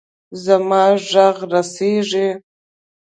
[0.43, 2.27] زما ږغ رسیږي.